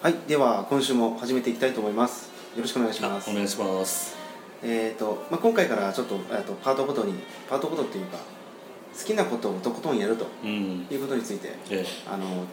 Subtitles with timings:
[0.00, 2.30] はい、では今週も始めていきたいと思います。
[2.54, 3.34] よろしくお願いしますお。
[3.34, 4.16] 願いします
[4.62, 7.14] えっ、と、まあ、今回からちょっと、えっと、パートごとに、
[7.50, 8.18] パートごとっていうか。
[8.96, 12.44] 好きなことをとことんやるとうんいうことについて、えあの。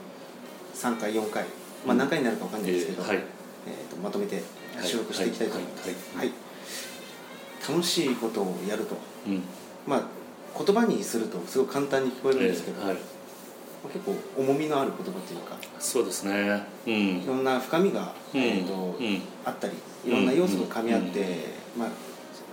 [0.73, 1.45] 3回、4回、
[1.85, 3.03] まあ、何回になるかわかんないですけど。
[3.03, 4.41] えはいえっと、まとめて
[4.83, 5.89] 収録していきたいと思います。
[6.15, 6.31] ははいい。
[7.69, 9.43] 楽しいことをやると、うん
[9.85, 10.01] まあ。
[10.57, 12.97] 言葉にすると、すごく簡単に聞こえるんですけど、えはい
[13.87, 15.57] 結構重みのある言葉というか。
[15.79, 16.63] そうですね。
[16.87, 16.93] うん。
[17.23, 18.41] いろんな深みが、うん。
[18.41, 19.21] えーとうん。
[19.43, 19.73] あったり
[20.05, 21.19] いろんな要素が噛み合って、
[21.75, 21.81] うん。
[21.81, 21.89] まあ、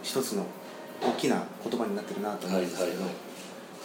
[0.03, 0.47] 一つの
[1.01, 3.15] 大きな言葉になってるなと思うんですけど、はいはいはい。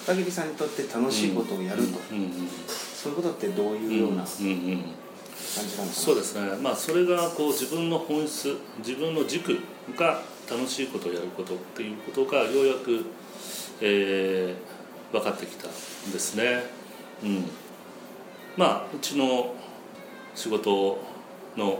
[0.06, 2.18] 片桐さんにとって楽しいことをやると、うん。
[2.18, 2.32] うん。
[2.68, 4.46] そういうことってどういうような感うん。
[4.46, 4.52] うん。
[4.52, 4.58] うん。
[4.58, 6.58] じなのかな、そうですね。
[6.62, 9.60] まあそれがこう自分の本質自分の軸
[9.96, 13.06] が楽しいことをやることっていうことがようやく、
[13.82, 14.78] えー
[15.12, 15.72] 分かってきたん
[16.12, 16.64] ですね
[17.24, 17.46] うん。
[18.56, 19.54] まあうちの
[20.36, 21.00] 仕事
[21.56, 21.80] の、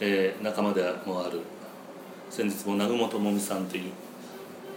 [0.00, 1.40] えー仲間でもある
[2.30, 3.80] 先日も南雲智美さんとい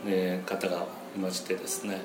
[0.06, 2.02] う、ね、方がいましてですね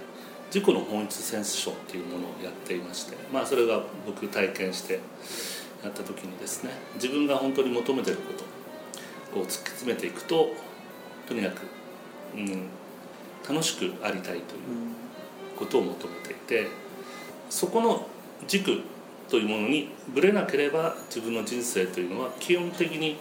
[0.53, 5.01] 自己の本質センスションっていうものをやっていましてまあそれが僕体験して
[5.83, 8.33] やった時にですね自分が本当に求めてるこ
[9.33, 10.51] とを突き詰めていくと
[11.27, 11.67] とにかく、
[12.35, 12.69] うん、
[13.49, 14.43] 楽しくありたいという
[15.57, 16.67] ことを求めていて
[17.51, 18.07] そこの
[18.47, 18.83] 軸
[19.29, 23.17] というものにぶれなければ自分の人生というのは基本的に、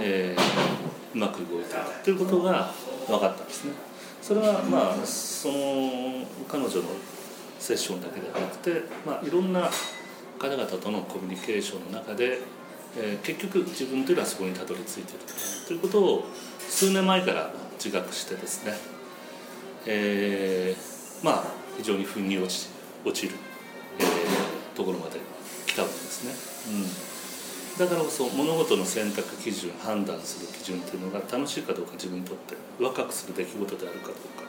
[0.00, 2.70] えーうまく動いていくということが
[3.06, 3.72] 分かったんですね。
[4.20, 5.54] それはまあその
[6.46, 6.82] 彼女の
[7.58, 9.70] セッションだけではなくて、まあ、いろんな
[10.38, 12.40] 方々とのコミュニケーションの中で、
[12.96, 15.20] えー結局自分というのはそこにたどり着いている
[15.66, 16.24] ということを
[16.68, 17.50] 数年前から
[17.82, 18.74] 自覚してですね、
[19.86, 21.44] えーまあ
[21.78, 22.68] 非常に腑に落ち
[23.04, 23.34] 落ちる、
[24.78, 25.18] ところまで
[25.66, 26.32] 来たわけですね、
[26.70, 34.48] うん、だからこそ物事の選択基準判断する基準というのが楽しいかどうか自分にとってワクワクする出来事であるかどうか。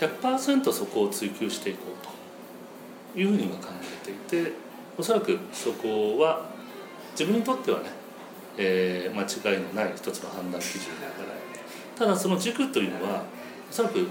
[0.00, 3.68] 100%そこを追求していこうというふうに今考
[4.02, 4.52] えていて
[4.96, 6.48] おそらくそこは
[7.12, 7.90] 自分にとってはね、
[8.56, 9.22] えー間
[9.52, 11.40] 違いのない一つの判断基準だから。
[11.98, 13.24] ただその軸というのは
[13.70, 14.06] おそらく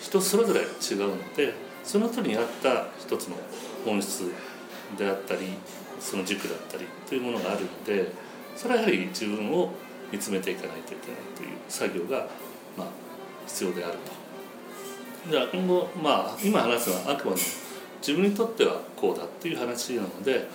[0.00, 1.52] 人それぞれ違うので
[1.82, 3.36] その人に合った一つの
[3.84, 4.30] 本質
[4.96, 5.40] であったり
[6.00, 8.12] その軸だったりというものがあるので
[8.56, 9.70] それはやはり自分を
[10.12, 12.28] 見つめていかないといけないという作業が、
[12.76, 12.86] まあ、
[13.46, 14.24] 必要であると。
[15.30, 17.40] じゃあ今後、まあ、今話すのはあくまで
[18.00, 20.46] 自分にとってはこうだっていう話なので、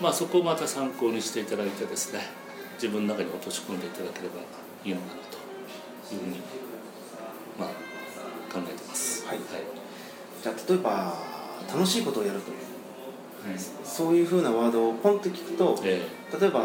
[0.00, 2.20] まあ、そこをまた参考にしていただいてですね
[2.74, 4.40] 自分の中に落とし込んでいただければ
[4.84, 5.22] いいのかな
[6.08, 6.40] というふうに、
[7.58, 7.68] まあ、
[8.52, 9.26] 考えてます。
[9.26, 9.46] はいはい
[10.42, 11.39] じゃあ例えば
[11.74, 12.54] 楽しいことをやるとう。
[12.54, 12.58] ん
[13.84, 16.02] そういうふうなワードをポンと聞くとえ
[16.40, 16.60] 例えば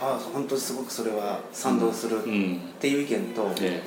[0.00, 2.22] ああ本当にすごくそれは賛同するっ
[2.78, 3.82] ていう意見と、え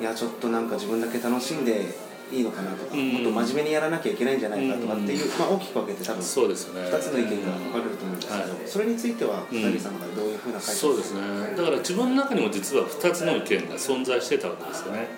[0.00, 1.86] いやちょっとなんか自分だけ楽しんで
[2.32, 3.12] いいのかなとか、うん。
[3.12, 5.38] もっと真面目にやらなきゃいけないんじゃないかとかっていう、うん。
[5.38, 6.80] まあ、大きく分けて多え分そうですね。
[6.80, 8.50] 2つの意見が分かれると思うんですけど、はい。
[8.66, 11.20] それについてはうん片桐さんがどういうふうな解釈そうですね。
[11.56, 15.08] だから自分の中にも実は2つの意見が存在してたわけですよね、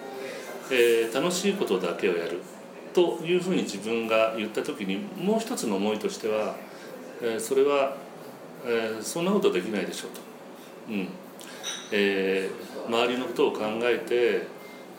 [0.71, 2.43] えー楽しいことだけをやる
[2.99, 6.57] というふうに自分が言った時にもう一つの思いとしては、
[7.23, 7.95] えーそれは、
[8.67, 10.21] えーそんなことできないでしょうと、
[10.91, 11.09] うん。
[11.93, 14.43] えー周りのことを考えてやっ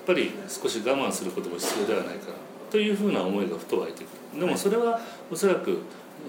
[0.07, 2.37] ぱり少し我慢することも必要ではないかな。
[2.71, 4.39] というふうな思いがふと湧いてくる。
[4.39, 5.79] でもそれはおそらく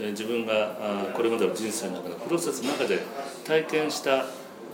[0.00, 2.98] えー自分があーこれまでの人生の中のプロセスの中で
[3.44, 4.24] 体験した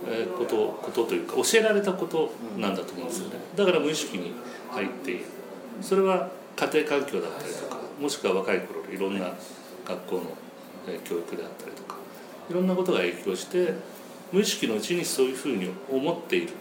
[0.09, 3.37] えーことことというか教えられたことなんだと思うんですよね。
[3.55, 4.33] だから無意識に
[4.71, 5.25] 入っている。
[5.83, 9.33] それは家庭環境だったりとかもしくは若い頃のいろんな
[9.87, 10.23] 学校の
[11.05, 11.97] 教育であったりとか
[12.51, 13.75] いろんなことが影響して
[14.33, 16.53] 無意識のうちにそういうふうに思っている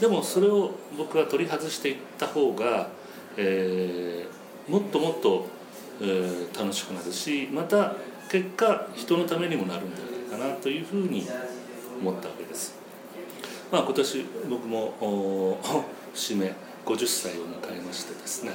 [0.00, 2.88] でもそれを僕は取り外していった方が、
[3.36, 4.40] えー
[4.70, 5.46] もっともっと、
[6.00, 7.94] えー楽しくなるしまた
[8.30, 10.04] 結果人のためにもなるんじゃ
[10.36, 11.26] ないかなというふうに
[12.00, 12.74] 思ったわけです。
[13.72, 15.58] まあ、今年僕も
[16.14, 16.52] 節目
[16.84, 18.52] 50歳を迎えましてですね、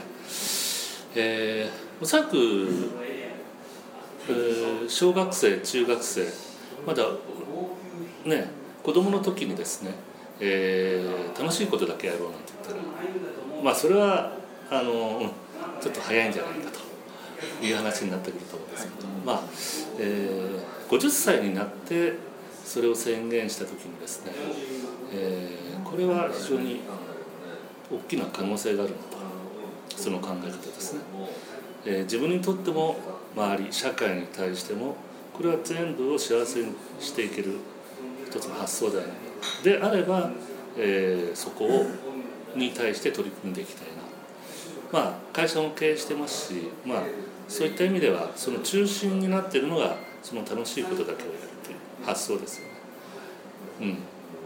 [1.16, 6.28] えーおそらく、えー小学生中学生
[6.86, 7.04] まだ
[8.26, 8.50] ね
[8.84, 9.92] 子供の時にですね、
[10.40, 14.32] えー楽しいことだけやろうなんて言ったらまあそれは
[14.70, 15.30] あのうん
[15.82, 16.72] ちょっと早いんじゃないか
[17.60, 19.42] という話になってくると思うんですけど、まあ、
[20.00, 22.14] えー50歳になって
[22.64, 24.32] それを宣言した時にですね、
[25.14, 26.82] えーこれは非常に
[27.92, 29.26] 大きな可能性があるなと
[29.96, 31.00] その考え方ですね、
[31.86, 32.98] えー自分にとっても
[33.36, 34.96] 周り社会に対しても
[35.34, 37.58] これは全部を幸せにしていける
[38.28, 39.16] 一つの発想ではない
[39.64, 40.32] であれば、
[40.78, 41.86] えーそこを
[42.56, 43.94] に対して取り組んでいきたいな。
[44.92, 47.04] まあ会社も経営してますしまあ
[47.48, 52.74] そういった意味ではその中心になっているのがその楽しいことだけをやるっていう発想ですよね。
[53.82, 53.98] うん。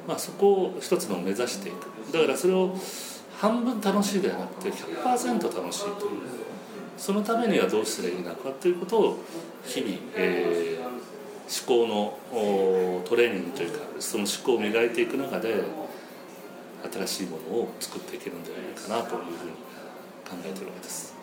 [0.07, 2.11] まあそこを一つの目指していく。
[2.11, 2.75] だからそれを
[3.39, 6.39] 半分楽しいではなくて100%楽しいという。
[6.97, 9.19] そのためにはどうしたらいいのかということを
[9.63, 10.89] 日々、えー
[11.49, 15.63] 思考のおトレーニングというかその思考を磨いていく中で
[16.93, 19.51] 新しいものを作っていけるんじゃないかなというふうに
[20.29, 21.15] 考えているわけです。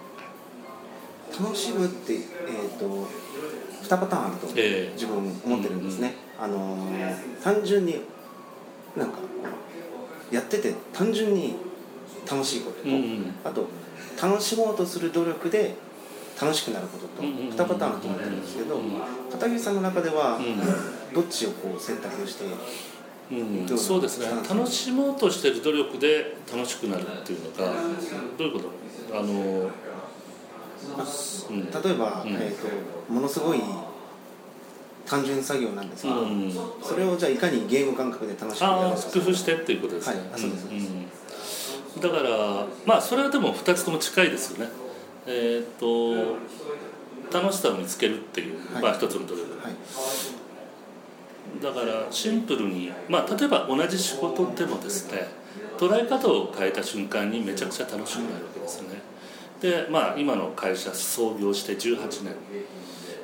[1.40, 3.06] 楽しむって、えー、と
[3.84, 4.92] 2パターンあるとええ。
[4.94, 8.00] 自分思ってるんですね、あのー単純に
[8.96, 9.18] なんか
[10.32, 11.54] やってて単純に
[12.30, 13.34] 楽しいことと、うんうん。
[13.44, 13.66] あと
[14.20, 15.74] 楽しもうとする努力で
[16.40, 18.82] 楽しくなることとうんうんうん2パターンあると思ってるんですけどうん
[19.30, 20.42] 片桐さんの中ではう
[21.14, 22.48] どっちをこう選択してう
[23.78, 24.26] そうですね。
[24.48, 27.72] 楽しもうとしてる努力で楽しくなるっていうのが
[28.38, 28.70] どういうこと？
[29.18, 29.26] あの、う
[31.52, 31.70] ん。
[31.70, 32.32] 例えば、うん。
[32.34, 32.68] えー、と
[33.12, 33.60] ものすごい
[35.04, 36.52] 単純作業なんですけど、うん。
[36.80, 40.26] それをじゃあいかにゲーム感覚で楽しくやるか工夫してっていうことですね、はい。
[40.34, 40.66] あそうです。
[40.70, 40.95] うん
[42.00, 44.70] だからまあそれはでも2つとも近いですよね。
[45.26, 46.36] えっ、と
[47.32, 48.82] 楽しさを見つけるっていう、はい。
[48.82, 49.42] まあ一つの努力。
[49.62, 49.74] はい。
[51.62, 55.26] だからシンプルにまあ例えば同じ仕事でもですね
[55.78, 59.00] 捉え方を変えた瞬間にめちゃくちゃ楽しくなるわけですよね。
[59.60, 62.34] でまあ今の会社創業して18年。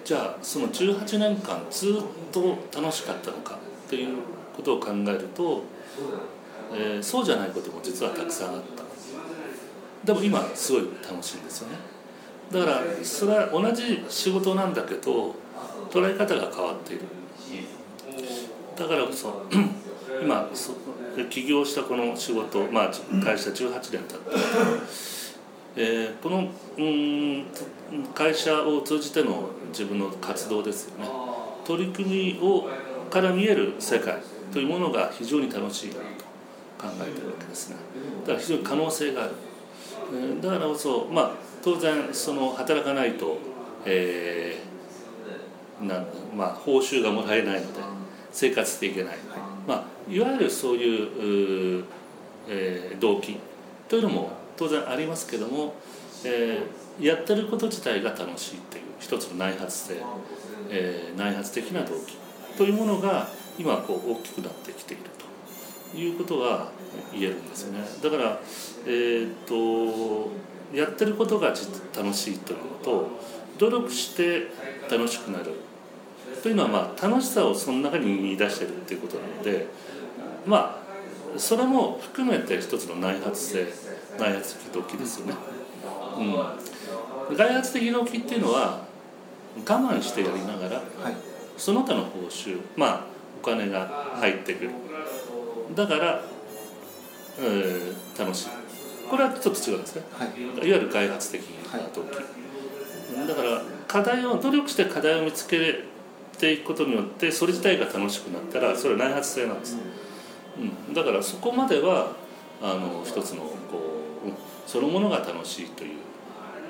[0.04, 1.92] じゃあその18年間ずっ
[2.32, 4.16] と楽しかったのかっていう
[4.56, 5.62] ことを考えると、
[6.74, 8.82] えーそうじゃないことも実はたくさんあった。
[10.04, 11.76] でも今すごい楽しいんですよね。
[12.50, 15.34] だからそれは同じ仕事なんだけど
[15.90, 17.04] 捉え方が変わっている。
[18.76, 19.46] だからこそ
[20.22, 20.50] 今
[21.30, 24.06] 起業したこの仕事、まあ、会社18年経って、
[25.76, 26.48] えーこの
[26.78, 27.46] うん
[28.14, 31.08] 会社を通じての自分の活動ですよね。
[31.64, 32.66] 取り組みを
[33.10, 34.16] から見える世界
[34.52, 36.00] というものが非常に楽しいなと。
[36.82, 37.76] 考えてるわけですね。
[38.22, 39.32] だから非常に可能性がある、
[40.12, 41.30] えーだからこそまあ
[41.62, 43.38] 当然その働かないと、
[43.86, 47.80] えーなまあ、報酬がもらえないので
[48.32, 49.18] 生活していけない、
[49.66, 51.84] まあ、いわゆるそういうう、
[52.48, 53.38] えー動機
[53.88, 55.74] というのも当然ありますけども、
[56.24, 59.94] えーやってること自体が楽しいっていう一つの内発性、
[60.68, 62.16] えー内発的な動機
[62.58, 65.21] というものが今こう大きくなってきていると。
[65.94, 66.70] いうことは
[67.12, 67.80] 言えるんですよね。
[68.02, 68.40] だから
[68.86, 70.30] えーっと
[70.76, 73.08] やってることが実楽しいというのと
[73.58, 74.48] 努力して
[74.90, 75.52] 楽しくなる。
[76.42, 79.68] というのはまあ楽しさをその中に見出してるっていうことなので
[80.44, 80.82] ま
[81.34, 83.66] あそれも含めて一つの内発性
[84.18, 85.34] 内発的動機ですよね。
[87.28, 88.84] うん、外発的動機っていうのは
[89.56, 91.16] 我慢してやりながらはい。
[91.56, 93.04] その他の報酬まあ
[93.40, 94.70] お金が入ってくる
[95.74, 96.22] だから、
[97.40, 98.48] えー楽しい。
[99.08, 100.02] これはちょっと違うんですね。
[100.12, 100.28] はい。
[100.40, 101.42] いわゆる開発的
[101.72, 102.16] な動機、
[103.26, 105.84] だから課題を努力して課題を見つけ
[106.38, 109.76] ていくことによってそれ自体が楽しくなったらそれは内発性なんです、
[110.88, 112.12] うん、だからそこまでは
[112.62, 113.48] あの一つのこ
[114.24, 114.34] ううん
[114.66, 115.98] そのものが楽しいという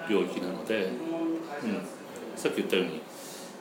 [0.09, 0.91] 領域なので、うん、
[2.37, 3.01] さっき言ったように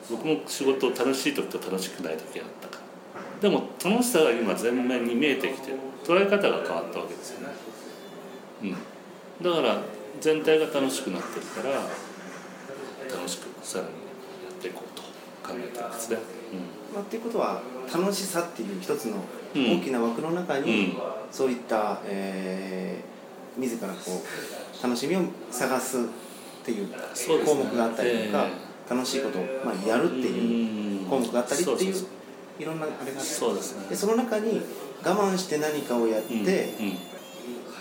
[0.10, 2.81] 僕も仕事楽しい時と楽しくない時があったから
[3.41, 5.71] でも楽しさが今全面に見えてきて
[6.05, 7.53] 捉え方が変わったわけですよね、
[8.63, 8.71] うん、
[9.43, 9.81] だから
[10.19, 11.75] 全体が楽しくなってるから
[13.15, 13.93] 楽しくさらにや
[14.51, 15.01] っていこうと
[15.48, 16.17] 考えてるんですね、
[16.93, 19.17] まあ、っていうことは楽しさっていう一つの
[19.53, 19.79] うん。
[19.79, 20.98] 大きな枠の中に、うん。
[21.29, 23.12] そういった、えー
[23.57, 23.95] 自らこ
[24.79, 26.01] う楽しみを探すっ
[26.63, 26.88] ていう
[27.45, 31.10] 項目があったりとか、え楽しいことを、まあ、やるっていううん。
[31.10, 32.05] 項目があったりっていう
[32.62, 33.88] いろんなあれがあそうですね。
[33.89, 34.62] でその中に
[35.03, 36.98] 我慢して何かをやって、うん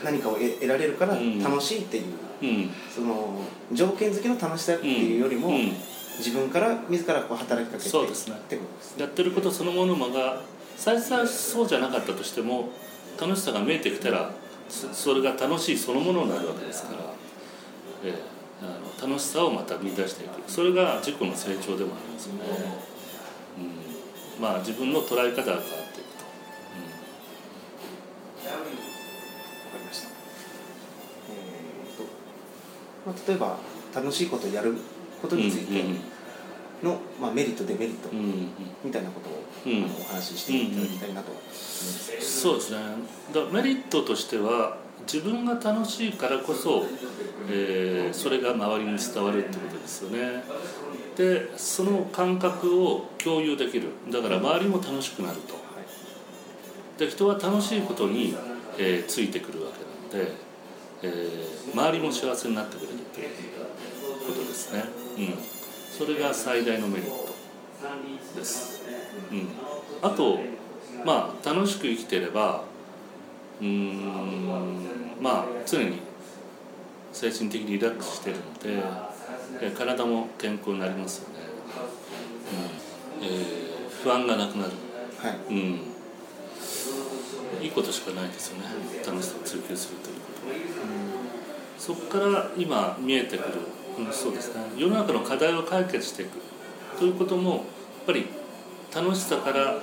[0.03, 1.43] 何かを得得られるからうん。
[1.43, 2.05] 楽しいっていう、
[2.43, 2.49] うん。
[2.49, 3.39] うんその
[3.73, 5.73] 条件付きの楽しさっていうよりも、うん。
[6.19, 8.37] 自分から自らこう働きかけてそうですね。
[8.37, 10.41] ってことですやってることそのものが
[10.77, 12.71] 最初はそうじゃなかったとしても
[13.21, 14.31] 楽しさが見えてきたら
[14.69, 16.99] そそれが楽しいそのものになるわけですから、
[18.05, 18.15] ええ
[18.63, 20.51] あの楽しさをまた見出していく。
[20.51, 22.41] それが自己の成長でもありますよね、
[23.59, 24.00] うん、
[24.41, 26.31] まあ自分の捉え方が変わっていくと、わ
[28.53, 32.05] かりました、えーと
[33.07, 33.59] まあ、例えば
[33.95, 34.75] 楽しいことをやる
[35.21, 36.01] ことについて、うんうん
[36.83, 38.49] の、まあ、メリットデメリットうんうん。
[38.83, 42.79] みたいなことを、うんあのお話ししていただきたいなと思います、そうですね。
[43.35, 46.87] だメリットとしては自分が楽しいからこそ、
[47.51, 50.43] えーそれが周りに伝わるってことですよね
[51.21, 53.89] でその感覚を共有できる。
[54.11, 55.55] だから周りも楽しくなると。
[56.99, 58.35] で人は楽しいことに、
[58.79, 60.33] えーついてくるわけなので、
[61.03, 63.29] えー周りも幸せになってくれるという
[64.27, 64.85] ことですね、
[65.19, 65.35] うん、
[65.91, 67.29] それが最大のメリット
[68.37, 68.83] です、
[69.31, 69.49] うん、
[70.03, 70.41] あと
[71.05, 72.65] まあ楽しく生きてれば
[73.61, 74.47] うーん
[75.21, 76.01] まあ常に
[77.13, 79.10] 精神的にリラックスしてるので
[79.61, 81.35] え体も健康になりますよね、
[83.21, 83.27] うん。
[83.27, 83.71] えー
[84.03, 84.71] 不安がなくなる。
[85.19, 85.37] はい。
[85.51, 85.81] うん。
[87.63, 88.65] いいことしかないですよね。
[89.07, 90.55] 楽しさを追求するということは。
[91.79, 93.59] そこから今見えてくる、
[93.99, 94.63] うん、そうですね。
[94.77, 96.39] 世の中の課題を解決していく。
[96.99, 97.63] ということもやっ
[98.07, 98.27] ぱり
[98.95, 99.79] 楽しさから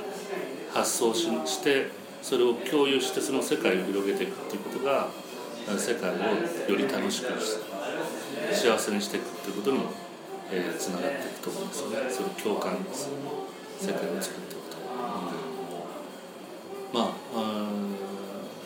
[0.74, 5.08] 発想ししてそれを共有してその世界を広げていくということが
[5.78, 7.58] 世界をより楽しくし
[8.58, 9.86] 幸せにしていくということにも
[10.52, 11.96] えーつながっていくと思うんですよね。
[12.10, 13.10] それ共感です
[13.80, 14.78] 世界を作っていくと、
[16.94, 17.00] うん。
[17.00, 17.68] まあ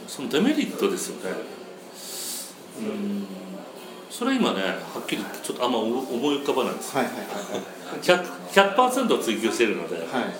[0.07, 1.37] そのデメリットですよね。
[2.79, 3.27] うん。
[4.09, 7.15] それ今ねはっきり言ってちょっとあんま思い浮かばないですはいはい
[8.01, 10.05] 100%, 100%追求してるので、はい。
[10.07, 10.33] はいはい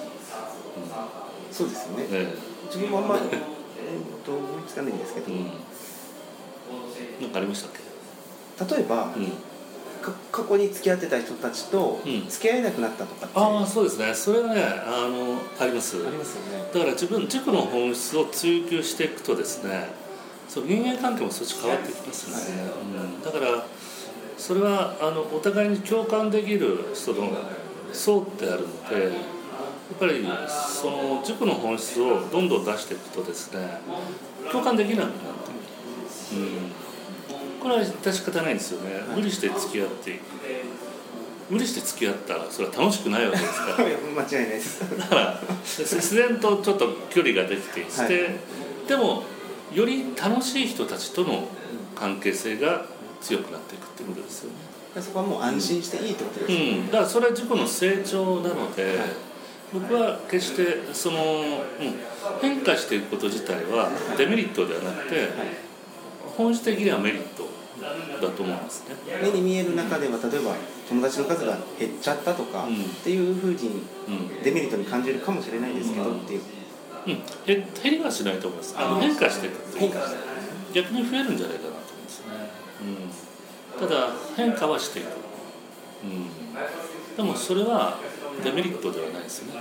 [1.51, 2.05] そうですよね。
[2.11, 2.33] え
[2.67, 5.45] 自分もあんまり、えー、と思いつかないんですけど、えうん。
[7.23, 7.90] なんかありましたっけ？
[8.69, 9.31] 例えば、うん。
[10.01, 12.27] か過去に付き合ってた人たちとうん。
[12.27, 14.13] 付き合えなくなったとかって、ああそうですね。
[14.13, 15.97] それはねあのあります。
[16.05, 16.61] ありますよね。
[16.73, 19.89] だから自分自己の本質を追求していくとですね
[20.47, 22.61] そう人間関係も少し変わってきますね、
[22.95, 23.65] うん、だから
[24.37, 27.29] それはあのお互いに共感できるその
[27.91, 33.81] 層ってあるのでやっぱりその自己の本質をどんどん出していくとですね
[34.49, 35.19] 共感できなくなって
[36.31, 36.71] くる、うん、
[37.61, 39.01] これは致し方ないんですよね。
[39.15, 40.19] 無理して付き合って
[41.49, 43.77] 無理して付き合ったらそれは楽しくないわけですから。
[43.77, 44.79] 間違いないです。
[44.97, 48.11] だから自然とちょっと距離ができてきて、はい。
[48.87, 49.23] でも
[49.73, 51.47] より楽しい人たちとの
[51.95, 52.85] 関係性が
[53.21, 54.49] 強くなっていくっていうことですよ
[54.95, 58.95] ね、そこはもう安心していいってことですよね、うん、だからそれは自己の成長なので、はい。
[59.73, 61.61] 僕は決してその、うん、
[62.41, 65.29] 変化していくこと自体はデメリットではなくて
[66.35, 67.47] 本質的にはメリット
[68.21, 68.95] だと思うんですね。
[69.21, 70.55] 目に見える中では例えば
[70.87, 72.75] 友達の数が減っちゃったとか、うん。
[72.75, 74.43] っていうふうにうん。
[74.43, 76.21] デメリットに感じるかもしれないですけど、うん。
[76.21, 76.41] っていう。
[77.03, 78.75] うん、減減りはしないと思います。
[78.77, 80.31] あの変化していく変化して
[80.73, 82.25] 逆に増えるんじゃないかなと思うんですね、
[83.81, 85.07] うん、ただ変化はしていく、
[86.03, 86.27] うん、
[87.17, 87.97] でもそれは
[88.43, 89.53] デメリットではないですね、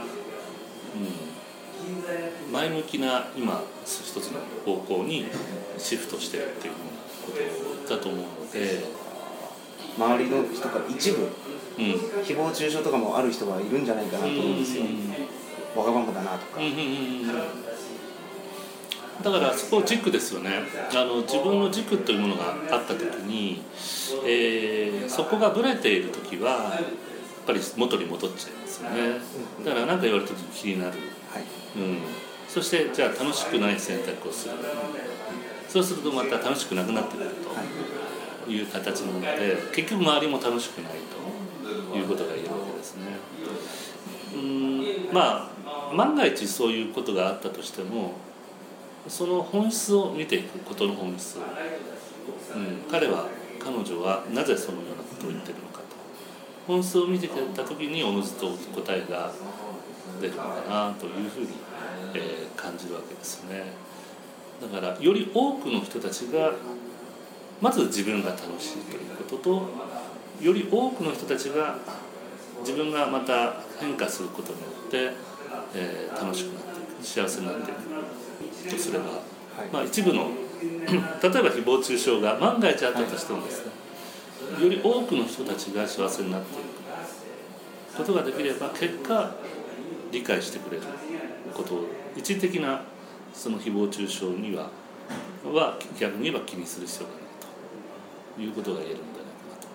[2.46, 5.26] うん、前向きな今一つの方向に
[5.78, 7.32] シフトしてるっていうようなこ
[7.86, 8.84] とだと思うので、
[9.96, 11.28] 周りの人から一部
[11.78, 11.86] うん、
[12.22, 14.84] 誹謗中傷とかもある人がいるんじゃないかなと思うんですよ、
[15.74, 16.60] わがままだなとか、
[19.22, 20.50] だからそこ軸ですよね。
[20.92, 23.62] あの自分の軸というものがあった時に、
[24.26, 29.20] えーそこがぶれている時はやっぱり元に戻っちゃいますよね。
[29.64, 31.44] だから何か言われた時気になる、はい。
[31.76, 31.98] うん、
[32.48, 34.54] そしてじゃあ楽しくない選択をする
[35.70, 37.30] そうするとまた楽しくなくなってくる
[38.44, 40.92] という形なので結局周りも楽しくない
[41.90, 43.02] ということが言えるわけですね。
[44.34, 48.14] うんまあ万が一そういうことがあったとしても
[49.06, 51.38] その本質を見ていくことの本質、う
[52.58, 53.28] ん、彼は
[53.60, 55.84] 彼女はなぜそのようなことを言ってるのかと。
[56.66, 59.30] 本質を見てきた時におのずと答えが
[60.20, 61.48] 出るのかなというふうに、
[62.14, 63.72] えー感じるわけですね。
[64.60, 66.52] だからより多くの人たちが
[67.60, 69.68] まず自分が楽しいということと
[70.44, 71.78] より多くの人たちが
[72.60, 75.12] 自分がまた変化することによって、
[75.74, 79.04] えー楽しくなっていく幸せになっていくとすれば、
[79.72, 80.28] まあ、一部の
[80.60, 83.72] 例えば誹謗中傷が万が一あったとしてもですね
[84.62, 86.56] より多くの人たちが幸せになってい
[87.94, 89.34] くことができれば結果
[90.12, 90.82] 理解してくれる
[91.54, 91.86] ことを
[92.16, 92.82] 一時的な
[93.34, 94.70] その誹謗中傷には
[95.44, 97.22] は逆に言えば気にする必要がない
[98.36, 99.68] ということが言えるんじゃないかなと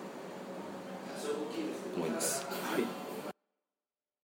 [1.97, 2.44] 思います。